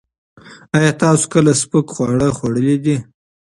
ایا 0.75 0.91
تاسو 1.01 1.25
کله 1.33 1.51
سپک 1.61 1.85
خواړه 1.93 2.27
خوړلي 2.37 2.77
دي؟ 2.83 2.95